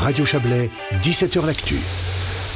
[0.00, 0.70] Radio Chablais,
[1.02, 1.74] 17h L'Actu.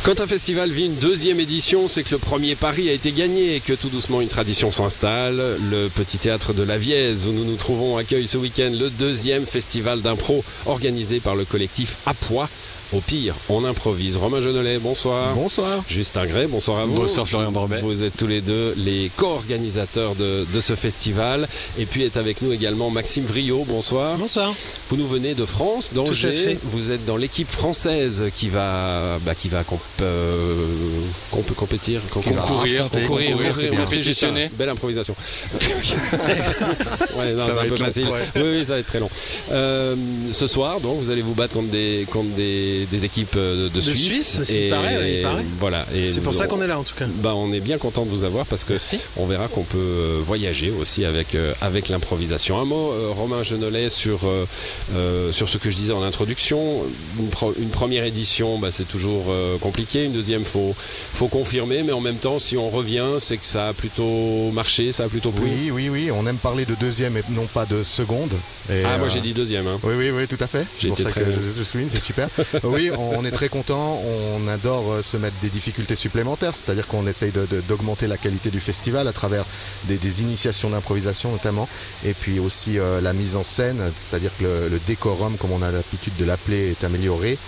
[0.04, 3.56] Quand un festival vit une deuxième édition, c'est que le premier pari a été gagné
[3.56, 5.36] et que tout doucement une tradition s'installe.
[5.70, 9.44] Le petit théâtre de la Vièze où nous nous trouvons accueille ce week-end le deuxième
[9.44, 12.48] festival d'impro organisé par le collectif Apois.
[12.92, 14.18] Au pire, on improvise.
[14.18, 15.34] Romain Genelet, bonsoir.
[15.34, 15.82] Bonsoir.
[15.88, 16.92] Justin Gray, bonsoir à vous.
[16.94, 17.80] Bonsoir Florian Barbet.
[17.80, 21.48] Vous êtes tous les deux les co-organisateurs de, de ce festival.
[21.78, 24.18] Et puis est avec nous également Maxime Vriot, bonsoir.
[24.18, 24.52] Bonsoir.
[24.90, 26.58] Vous nous venez de France, d'Angers.
[26.64, 30.66] Vous êtes dans l'équipe française qui va, bah, qui va comp- euh,
[31.30, 33.38] comp- compétir, con- Qui va Concourir, concourir,
[33.74, 34.50] compétitionner.
[34.58, 35.14] Belle improvisation.
[37.16, 38.04] ouais, non, Ça c'est va un peu être long, facile.
[38.08, 38.20] ouais.
[38.36, 39.08] Oui, oui, ça va être très long.
[39.50, 39.96] Euh,
[40.30, 43.80] ce soir, donc, vous allez vous battre contre des, contre des, des équipes de, de
[43.80, 44.34] Suisse.
[44.36, 45.44] Suisse, il et, paraît, ouais, il paraît.
[45.58, 45.86] Voilà.
[45.94, 47.06] Et C'est pour ça qu'on est là en tout cas.
[47.22, 48.98] bah, on est bien content de vous avoir parce que Merci.
[49.16, 52.60] on verra qu'on peut euh, voyager aussi avec, euh, avec l'improvisation.
[52.60, 54.46] Un mot, euh, Romain Genolet, sur, euh,
[54.94, 56.82] euh, sur ce que je disais en introduction.
[57.18, 60.04] Une, pro- une première édition, bah, c'est toujours euh, compliqué.
[60.04, 61.82] Une deuxième, faut, faut confirmer.
[61.82, 65.08] Mais en même temps, si on revient, c'est que ça a plutôt marché, ça a
[65.08, 65.44] plutôt plu.
[65.46, 68.32] Oui, oui, oui, on aime parler de deuxième et non pas de seconde.
[68.70, 69.66] Et, Ah, moi euh, j'ai dit deuxième.
[69.66, 69.78] hein.
[69.82, 70.60] Oui, oui, oui, tout à fait.
[70.78, 72.28] J'ai C'est pour ça très- que je, je souligne, c'est super.
[72.64, 74.00] oui, on, on est très content.
[74.36, 78.16] On adore euh, se mettre des difficultés supplémentaires, c'est-à-dire qu'on essaye de- de- d'augmenter la
[78.16, 79.44] qualité du festival à travers
[79.84, 81.68] des, des initiations d'improvisation notamment,
[82.04, 85.62] et puis aussi euh, la mise en scène, c'est-à-dire que le, le décorum, comme on
[85.62, 87.38] a l'habitude de l'appeler, est amélioré.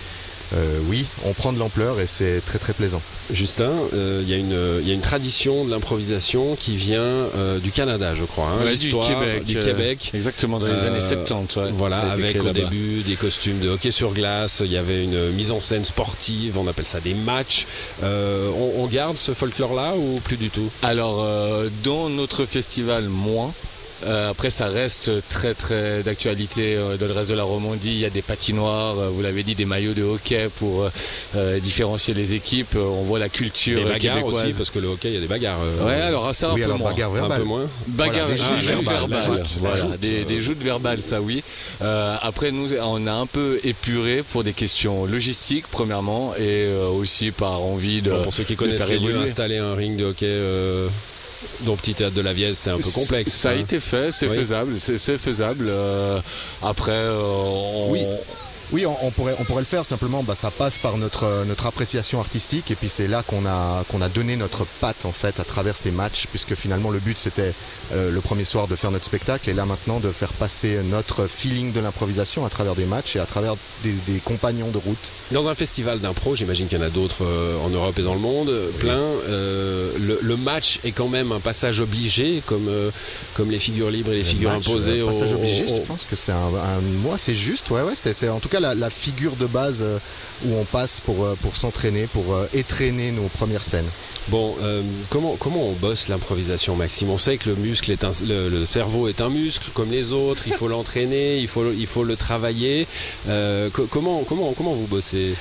[0.53, 3.01] Euh, oui, on prend de l'ampleur et c'est très très plaisant.
[3.31, 6.99] Justin, euh, il y, a une- il y a une tradition de l'improvisation qui vient
[7.01, 8.45] euh, du Canada, je crois.
[8.45, 8.59] hein.
[8.59, 9.43] Ouais, du L'histoire Québec.
[9.45, 10.11] Du euh, Québec.
[10.13, 11.55] Exactement, dans les Euh, années 70.
[11.57, 11.63] ouais.
[11.73, 15.49] Voilà, avec au début des costumes de hockey sur glace, il y avait une mise
[15.51, 17.65] en scène sportive, on appelle ça des matchs.
[18.03, 20.69] Euh, on, on garde ce folklore-là ou plus du tout?
[20.83, 23.51] Alors, euh, dans notre festival, moins.
[24.03, 27.89] Euh, après, ça reste très très d'actualité euh, dans le reste de la Romandie.
[27.91, 30.89] Il y a des patinoires, euh, vous l'avez dit, des maillots de hockey pour
[31.35, 32.75] euh, différencier les équipes.
[32.75, 34.45] Euh, On voit la culture Des euh, bagarres québécoise.
[34.45, 35.59] aussi, parce que le hockey, il y a des bagarres.
[35.63, 36.91] euh, Ouais, alors ça un oui, peu alors moins.
[36.91, 37.39] bagarre un verbale.
[37.39, 37.67] peu moins.
[37.87, 38.95] Bagarre, Voilà, des ah, joutes verbales.
[38.95, 40.25] verbales, La joute, voilà, joute, des, euh.
[40.25, 41.43] des joutes verbales, ça oui.
[41.81, 46.87] Euh, après, nous, on a un peu épuré pour des questions logistiques, premièrement, et euh,
[46.89, 48.11] aussi par envie de.
[48.11, 50.25] Bon, pour ceux qui connaissent les lieux, installer un ring de hockey
[51.65, 53.31] le petit théâtre de la Vièze, c'est un peu complexe.
[53.31, 53.59] Ça a hein.
[53.59, 54.35] été fait, c'est Oui.
[54.35, 55.65] faisable, c'est c'est faisable.
[55.69, 56.19] Euh,
[56.63, 58.01] après, euh, on- Oui.
[58.71, 60.23] Oui, on, on pourrait, on pourrait le faire simplement.
[60.23, 63.83] Bah, ça passe par notre, euh, notre appréciation artistique et puis c'est là qu'on a,
[63.91, 67.15] qu'on a donné notre patte en fait à travers ces matchs, puisque finalement le but
[67.15, 67.53] c'était
[67.93, 71.27] euh, le premier soir de faire notre spectacle et là maintenant de faire passer notre
[71.27, 75.11] feeling de l'improvisation à travers des matchs et à travers des, des compagnons de route.
[75.31, 78.15] Dans un festival d'impro, j'imagine qu'il y en a d'autres euh, en Europe et dans
[78.15, 78.93] le monde, plein.
[79.29, 82.91] euh, le, le match est quand même un passage obligé, comme, euh,
[83.35, 84.99] comme les figures libres et les figures Match, imposées.
[84.99, 87.69] euh, au- passage obligé, au- je pense que c'est un, un mot assez juste.
[87.71, 89.97] Ouais, ouais, c'est, c'est en tout cas la, la figure de base euh,
[90.45, 93.85] où on passe pour, euh, pour s'entraîner, pour euh, étraîner nos premières scènes.
[94.27, 97.09] Bon, euh, comment, comment on bosse l'improvisation, Maxime?
[97.11, 100.13] On sait que le muscle est un, le, le cerveau est un muscle comme les
[100.13, 100.43] autres.
[100.47, 102.87] Il faut l'entraîner, il faut, il faut le travailler.
[103.29, 105.35] Euh, co- comment, comment, comment vous bossez?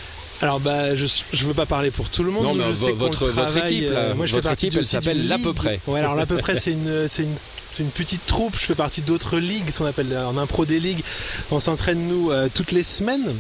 [0.44, 2.44] Alors bah je je veux pas parler pour tout le monde.
[2.44, 4.66] Non, mais je sais votre- votre travaille, équipe, là, euh, moi je votre fais partie
[4.66, 5.81] équipe, elle s'appelle l'à peu près.
[5.87, 7.34] Ouais alors l'à peu près c'est une c'est une
[7.75, 10.66] c'est une petite troupe, je fais partie d'autres ligues, ce qu'on appelle euh, en impro
[10.66, 11.03] des ligues.
[11.50, 13.34] On s'entraîne nous euh, toutes les semaines.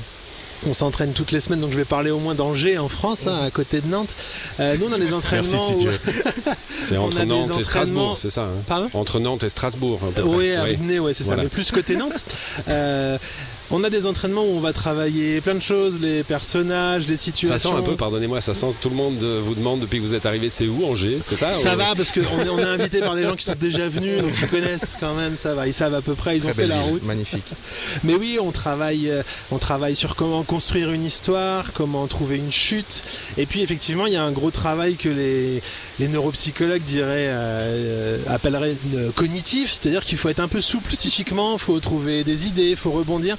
[0.66, 3.38] On s'entraîne toutes les semaines, donc je vais parler au moins d'Angers en France, hein,
[3.44, 4.16] à côté de Nantes.
[4.60, 5.70] Euh, nous on a des entraînements.
[5.70, 5.88] Où-.
[6.78, 8.88] C'est On entre Nantes et Strasbourg, c'est ça hein Pardon?
[8.94, 10.00] Entre Nantes et Strasbourg.
[10.24, 11.42] Oui, Venay, ouais, c'est Voilà.
[11.42, 12.24] ça, mais plus côté Nantes.
[12.68, 13.18] Euh,
[13.70, 17.22] on a des entraînements où on va travailler plein de choses, les personnages, les Ça
[17.24, 17.70] situations.
[17.72, 20.14] sent un peu, pardonnez-moi, ça sent tout le monde euh, vous demande depuis que vous
[20.14, 21.18] êtes arrivé, c'est où Angers?
[21.24, 23.44] C'est ça Ça ou- va parce qu'on est, on est invité par des gens qui
[23.44, 26.36] sont déjà venus, donc ils connaissent quand même, ça va, ils savent à peu près,
[26.36, 27.04] ils ont fait la ville, route.
[27.06, 27.44] magnifique.
[28.04, 32.52] Mais oui, on travaille, euh, on travaille sur comment construire une histoire, comment trouver une
[32.52, 33.02] chute.
[33.38, 35.62] Et puis effectivement, il y a un gros travail que les,
[35.98, 38.76] les neuropsychologues diraient, euh, euh, appelleraient
[39.14, 42.76] cognitif, c'est-à-dire qu'il faut être un peu souple psychiquement, il faut trouver des idées, il
[42.76, 43.36] faut rebondir.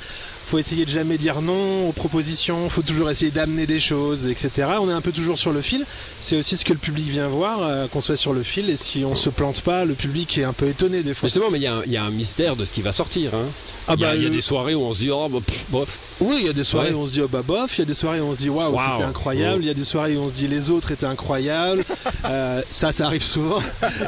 [0.48, 4.68] Faut essayer de jamais dire non aux propositions, faut toujours essayer d'amener des choses, etc.
[4.80, 5.86] On est un peu toujours sur le fil.
[6.22, 8.70] C'est aussi ce que le public vient voir, euh, qu'on soit sur le fil.
[8.70, 11.30] Et si on se plante pas, le public est un peu étonné des fois.
[11.52, 13.34] Mais il y, a un- il y a un mystère de ce qui va sortir.
[13.34, 13.46] hein.
[13.88, 15.28] Ah il, y a, bah, il y a des soirées où on se dit, oh,
[15.30, 15.98] bah, pff, bof.
[16.22, 16.94] Oui, il y a des soirées Ouais.
[16.96, 18.40] où on se dit oh bah bof, il y a des soirées où on se
[18.40, 18.90] dit waouh, Waouh.
[18.92, 21.84] c'était incroyable, il y a des soirées où on se dit les autres étaient incroyables.
[22.28, 23.60] Euh, ça, ça arrive souvent.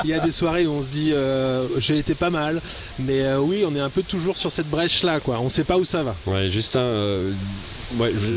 [0.04, 2.60] Il y a des soirées où on se dit euh, j'ai été pas mal.
[2.98, 5.38] Mais oui, on est un peu toujours sur cette brèche là, quoi.
[5.40, 6.16] On sait pas où ça va.
[6.28, 7.32] Ouais, Justin, euh,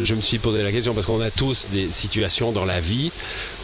[0.04, 3.10] je me suis posé la question parce qu'on a tous des situations dans la vie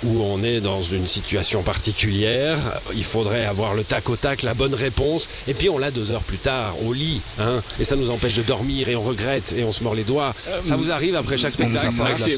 [0.05, 2.59] où on est dans une situation particulière,
[2.95, 6.11] il faudrait avoir le tac au tac, la bonne réponse, et puis on l'a deux
[6.11, 9.55] heures plus tard, au lit, hein, et ça nous empêche de dormir, et on regrette,
[9.57, 10.35] et on se mord les doigts.
[10.65, 11.87] Ça vous arrive après chaque spectacle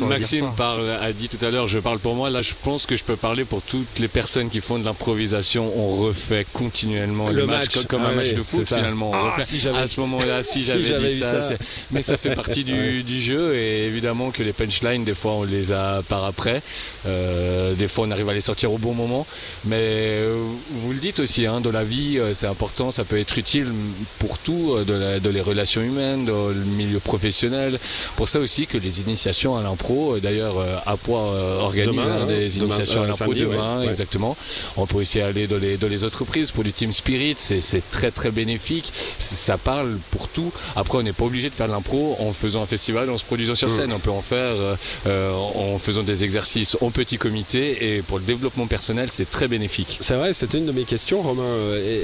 [0.09, 2.31] Maxime, parle, a dit tout à l'heure, je parle pour moi.
[2.31, 5.71] Là, je pense que je peux parler pour toutes les personnes qui font de l'improvisation.
[5.77, 7.75] On refait continuellement Le le, match, match.
[7.75, 9.11] comme, comme Ah un match de foot finalement.
[9.11, 9.43] On Ah, refait.
[9.45, 11.41] si j'avais- à ce moment-là, si, si j'avais eu ça,
[11.91, 15.45] mais ça fait partie du, du jeu et évidemment que les punchlines, des fois, on
[15.45, 16.63] les a par après.
[17.07, 19.27] Euh, des fois, on arrive à les sortir au bon moment.
[19.65, 20.37] Mais euh,
[20.83, 23.67] vous le dites aussi, hein, dans la vie, euh, c'est important, ça peut être utile
[24.19, 27.79] pour tout, euh, de, la- de les relations humaines, dans le milieu professionnel.
[28.17, 32.23] Pour ça aussi que les initiations à l'impro, euh, d'ailleurs, euh, Apois euh, organise Demain,
[32.23, 34.37] hein, des demain, initiations euh, à l'impro demain, ouais, exactement.
[34.77, 37.83] On peut aussi aller dans les, dans les autres reprises pour du Team Spirit, c'est
[37.91, 38.93] très très bénéfique.
[39.19, 40.53] Ça parle pour tout.
[40.77, 43.25] Après, on n'est pas obligé de faire de l'impro en faisant un festival, en se
[43.25, 43.93] produisant sur scène.
[43.93, 48.19] On peut en faire euh, euh, en faisant des exercices en petit comité et pour
[48.19, 49.99] le développement personnel, c'est très bénéfique.
[50.01, 51.43] C'est vrai, c'était une de mes questions, Romain.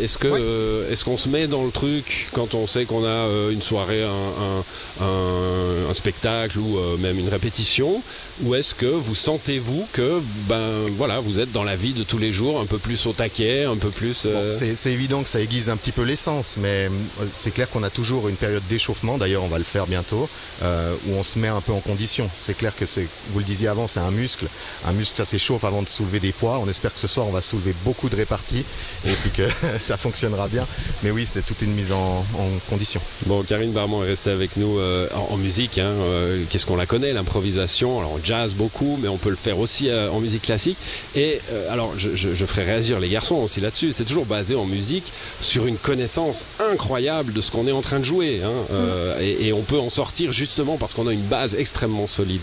[0.02, 0.38] Est-ce que Ouais.
[0.40, 3.62] euh, est-ce qu'on se met dans le truc quand on sait qu'on a euh, une
[3.62, 8.02] soirée, un, un- un- un spectacle ou euh, même une répétition,
[8.42, 10.60] ou est-ce que vous sentez-vous que ben
[10.96, 13.64] voilà, vous êtes dans la vie de tous les jours, un peu plus au taquet,
[13.64, 14.24] un peu plus.
[14.26, 16.88] euh, Bon, c'est c'est évident que ça aiguise un petit peu l'essence, mais
[17.32, 19.18] c'est clair qu'on a toujours une période d'échauffement.
[19.18, 20.28] D'ailleurs, on va le faire bientôt,
[20.62, 22.28] euh, où on se met un peu en condition.
[22.34, 24.46] C'est clair que c'est, vous le disiez avant, c'est un muscle.
[24.86, 26.60] Un muscle, ça s'échauffe avant de soulever des poids.
[26.62, 28.64] On espère que ce soir, on va soulever beaucoup de réparties
[29.06, 29.42] et puis que
[29.80, 30.66] ça fonctionnera bien.
[31.02, 33.00] Mais oui, c'est toute une mise en, en condition.
[33.26, 35.78] Bon, Karine Barman est restée avec nous euh, en, en musique.
[35.78, 37.98] hein, euh, Qu'est-ce qu'on la connaît, l'improvisation?
[38.00, 40.76] Alors, on jazz beaucoup, mais on peut le faire aussi euh, en musique classique.
[41.16, 43.92] Et euh, alors, je, je- je ferai réagir les garçons aussi là-dessus.
[43.92, 47.98] C'est toujours basé en musique sur une connaissance incroyable de ce qu'on est en train
[47.98, 48.42] de jouer.
[48.44, 52.06] hein, euh, et, et on peut en sortir justement parce qu'on a une base extrêmement
[52.06, 52.42] solide.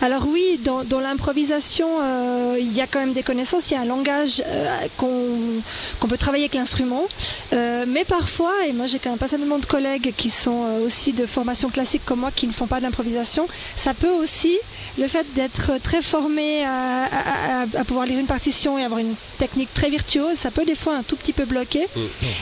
[0.00, 2.05] Alors oui, dans, dans l'improvisation, euh,
[2.58, 6.16] il y a quand même des connaissances, il y a un langage euh, qu'on peut
[6.18, 7.04] travailler avec l'instrument,
[7.52, 10.84] Euh, mais parfois, et moi j'ai quand même pas seulement de collègues qui sont euh,
[10.86, 14.54] aussi de formation classique comme moi qui ne font pas d'improvisation, ça peut aussi
[14.98, 18.98] le fait d'être très formé à, à- à- à pouvoir lire une partition et avoir
[19.00, 21.84] une technique très virtuose, ça peut des fois un tout petit peu bloquer.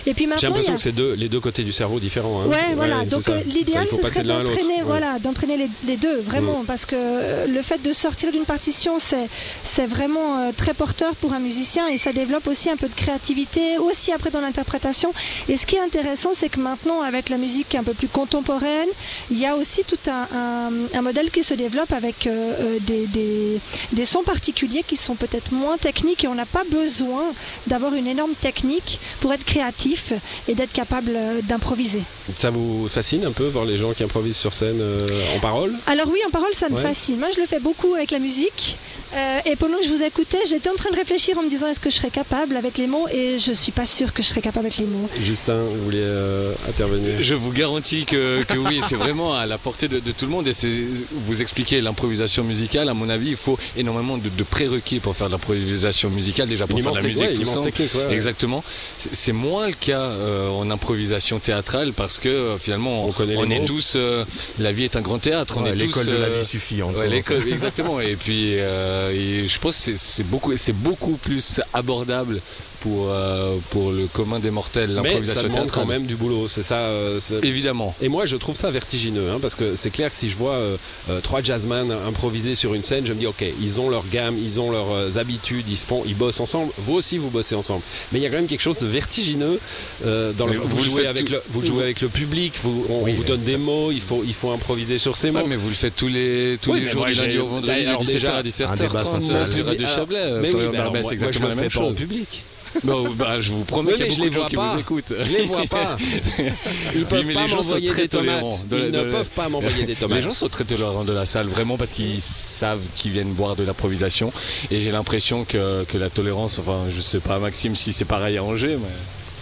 [0.06, 2.40] Et puis J'ai l'impression a- que c'est deux, les deux côtés du cerveau différents.
[2.42, 2.46] hein.
[2.48, 3.04] Ouais, voilà.
[3.04, 4.82] Donc euh, l'idéal, ce serait de d'entraîner, Ouais.
[4.86, 8.92] voilà, d'entraîner les, les deux, vraiment, parce que euh, le fait de sortir d'une partition,
[8.98, 9.28] c'est
[9.62, 12.94] c'est vraiment euh, très porteur pour un musicien et ça développe aussi un peu de
[12.94, 15.12] créativité, aussi après dans l'interprétation.
[15.48, 18.88] Et ce qui est intéressant, c'est que maintenant, avec la musique un peu plus contemporaine,
[19.30, 22.30] il y a aussi tout un, un- un modèle qui se développe avec euh,
[22.60, 23.60] euh, des, des-
[23.92, 27.24] des sons particuliers qui sont peut-être moins techniques et on n'a pas besoin
[27.66, 30.12] d'avoir une énorme technique pour être créatif
[30.48, 31.12] et d'être capable
[31.44, 32.02] d'improviser.
[32.38, 35.72] Ça vous fascine un peu voir les gens qui improvisent sur scène euh, en parole?
[35.86, 36.82] Alors oui, en parole, ça me Ouais.
[36.82, 37.18] fascine.
[37.18, 38.76] Moi, je le fais beaucoup avec la musique.
[39.16, 41.68] Euh, et pendant que je vous écoutais, j'étais en train de réfléchir en me disant
[41.68, 43.06] est-ce que je serais capable avec les mots?
[43.12, 45.08] Et je suis pas sûre que je serais capable avec les mots.
[45.22, 47.12] Justin, vous vouliez euh, intervenir?
[47.20, 50.30] Je vous garantis que, que oui, c'est vraiment à la portée de, de tout le
[50.32, 50.48] monde.
[50.48, 50.68] Et c'est
[51.12, 52.88] vous expliquez l'improvisation musicale.
[52.88, 56.48] À mon avis, il faut énormément de, de prérequis pour faire de l'improvisation musicale.
[56.48, 58.14] Déjà pour Une faire de la musique, ouais, tout une technique, ouais, ouais.
[58.14, 58.64] Exactement.
[58.98, 63.64] C'est moins le cas euh, en improvisation théâtrale parce que finalement, On connaît les est
[63.64, 63.94] tous.
[63.96, 64.24] euh,
[64.58, 65.54] la vie est un grand théâtre.
[65.58, 66.82] on Ouais, est L'école de la vie suffit.
[66.82, 67.02] en Ouais, gros.
[67.10, 68.00] l'école, exactement.
[68.00, 72.40] Et puis, euh, et je pense que c'est beaucoup plus abordable
[72.84, 76.48] pour, euh, pour le commun des mortels, Mais ça l'improvisation demande quand même du boulot,
[76.48, 76.76] c'est ça.
[76.76, 77.94] euh, Évidemment.
[78.02, 80.52] Et moi, je trouve ça vertigineux, hein, parce que c'est clair que si je vois
[80.54, 80.76] euh,
[81.22, 84.60] trois jazzman improviser sur une scène, je me dis, ok, ils ont leur gamme, ils
[84.60, 86.70] ont leurs habitudes, ils font, ils bossent ensemble.
[86.78, 87.80] Vous aussi, vous bossez ensemble.
[88.12, 89.58] Mais il y a quand même quelque chose de vertigineux
[90.04, 90.58] dans le.
[90.58, 93.40] Vous, jouez avec tout- le, vous jouez avec le public, vous, on, Oui, vous donne
[93.40, 95.38] des mots, il faut, il faut improviser sur ces mots.
[95.40, 97.46] Ouais, mais vous le faites tous les, tous Oui, les mais jours, du lundi au
[97.46, 99.04] vendredi, de alors 17h déjà, à un 17h30 débat
[99.46, 100.24] sur Radio Alors, Chablais.
[100.32, 102.42] mais oui, Florian mais alors, moi, moi, je le fais pas en public.
[102.82, 104.56] Bon, bah, je vous promets Oui, qu'il y a je les de gens vois qui
[104.56, 104.72] pas.
[104.74, 105.14] vous écoutent.
[105.20, 105.96] Je les vois pas.
[106.94, 108.10] Ils peuvent pas gens m'envoyer des tomates.
[108.10, 108.60] tolérants.
[108.68, 110.16] De la- Ils ne peuvent pas m'envoyer des tomates.
[110.16, 113.56] Les gens sont très tolérants de la salle, vraiment parce qu'ils savent qu'ils viennent boire
[113.56, 114.32] de l'improvisation.
[114.70, 118.36] Et j'ai l'impression que, que la tolérance, enfin, je sais pas, Maxime, si c'est pareil
[118.38, 118.88] à Angers, mais.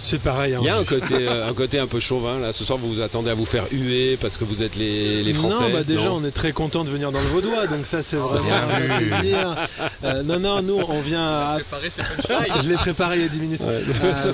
[0.04, 0.54] C'est pareil.
[0.54, 0.58] hein.
[0.62, 2.52] Il y a un côté, euh, un côté un peu chauvin là.
[2.52, 5.32] Ce soir, vous vous attendez à vous faire huer parce que vous êtes les, les
[5.32, 5.64] Français.
[5.68, 8.02] Non, bah déjà, non on est très content de venir dans le Vaudois, donc ça,
[8.02, 9.56] c'est vraiment un plaisir.
[10.04, 11.24] Euh, non, non, nous, on vient.
[11.24, 11.58] à-
[12.62, 13.60] Je l'ai préparé il y a 10 minutes.
[13.68, 14.32] Euh,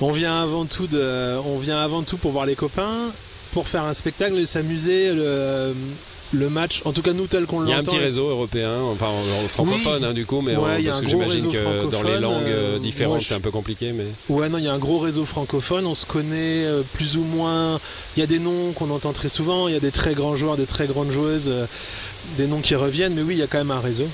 [0.00, 3.10] on vient avant tout de, on vient avant tout pour voir les copains,
[3.52, 5.12] pour faire un spectacle et s'amuser.
[5.12, 5.74] Le,
[6.32, 7.92] le match, en tout cas nous tel qu'on Il y a un l'entend.
[7.92, 11.08] petit réseau européen, enfin en- en francophone hein, du coup, mais Ouais, a parce que
[11.08, 14.48] j'imagine que dans les langues euh, euh, différentes, je- c'est un peu compliqué, mais Ouais,
[14.48, 17.80] non, il y a un gros réseau francophone, on se connaît euh, plus ou moins.
[18.16, 20.36] Il y a des noms qu'on entend très souvent, il y a des très grands
[20.36, 21.66] joueurs, des très grandes joueuses, euh,
[22.36, 24.06] des noms qui reviennent, mais oui, il y a quand même un réseau.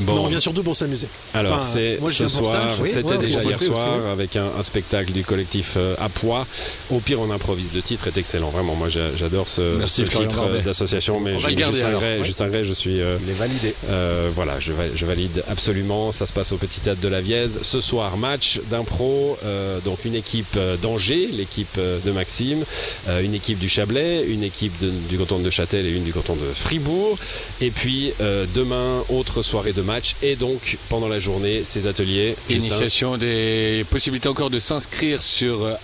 [0.00, 0.14] Bon.
[0.14, 1.06] Mais on vient surtout pour s'amuser.
[1.34, 4.10] Alors, Enfin, c'est ce soir, Oui, c'était ouais, déjà hier aussi, soir oui.
[4.10, 6.46] avec un, un spectacle du collectif euh, à poids.
[6.90, 7.66] Au pire, on improvise.
[7.74, 8.74] Le titre est excellent, vraiment.
[8.74, 11.20] Moi, j'a- j'adore ce, Merci, ce titre euh, d'association.
[11.20, 12.00] Mais je- Justin alors.
[12.00, 12.24] Gray, Oui.
[12.24, 13.00] Justin Gray, je suis.
[13.00, 13.74] euh, Il est validé.
[13.90, 16.10] euh, voilà, je, je valide absolument.
[16.12, 17.60] Ça se passe au Petit Théâtre de la Vièze.
[17.62, 19.36] Ce soir, match d'impro.
[19.44, 22.64] euh, donc une équipe d'Angers, l'équipe de Maxime,
[23.08, 26.12] euh, une équipe du Chablais, une équipe de- du canton de Châtel et une du
[26.12, 27.18] canton de Fribourg.
[27.60, 29.91] Et puis euh, demain, autre soirée de match.
[30.22, 32.36] Et donc pendant la journée, ces ateliers.
[32.50, 35.74] Initiation des possibilités encore de s'inscrire sur euh,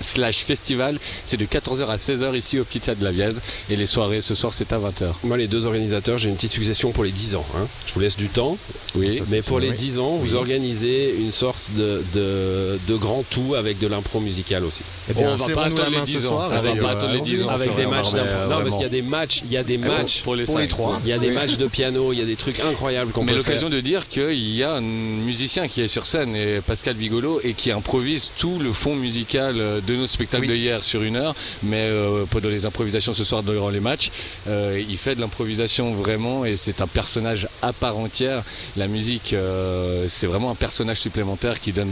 [0.00, 0.98] slash festival.
[1.24, 3.42] C'est de 14h à 16h ici au Petit Théâtre de la Vièze.
[3.70, 5.12] Et les soirées ce soir c'est à 20h.
[5.24, 7.46] Moi, les deux organisateurs, j'ai une petite suggestion pour les 10 ans.
[7.56, 7.66] hein.
[7.86, 8.56] Je vous laisse du temps.
[8.94, 9.16] Oui.
[9.18, 9.76] Ça, Mais pour une- les oui.
[9.76, 14.64] 10 ans, vous organisez une sorte de, de, de grand tout avec de l'impro musical
[14.64, 14.82] aussi.
[15.10, 16.30] Eh bien, On va pas attendre les main 10 ce ans.
[16.30, 16.50] soir.
[16.52, 17.30] On et va puis, pas euh, attendre les allons-y.
[17.30, 17.48] 10 ans.
[17.50, 18.48] avec des matchs d'impro.
[18.50, 20.22] Non, parce qu'il y a des matchs, il y a des bon, matchs.
[20.22, 20.68] pour les Pour les cinq.
[20.70, 21.00] trois.
[21.04, 23.32] Il y a des matchs de piano, il y a des trucs incroyables qu'on Mais
[23.32, 23.76] peut l'occasion faire.
[23.76, 27.52] de dire qu'il y a un musicien qui est sur scène, et Pascal Vigolo, et
[27.54, 30.48] qui improvise tout le fond musical euh, de nos spectacles Oui.
[30.48, 34.10] de hier sur une heure, mais euh, pendant les improvisations ce soir durant les matchs,
[34.48, 38.42] euh, il fait de l'improvisation vraiment, et c'est un personnage à part entière.
[38.76, 41.90] La musique, euh, c'est vraiment un personnage supplémentaire qui donne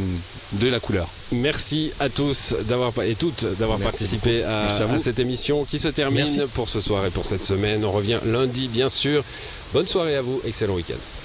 [0.52, 1.08] de la couleur.
[1.32, 6.40] Merci à tous d'avoir et toutes d'avoir participé à, cette émission qui se termine Merci.
[6.54, 7.84] pour ce soir et pour cette semaine.
[7.84, 9.24] On revient lundi, bien sûr.
[9.72, 11.21] Bonne soirée à vous, excellent week-end.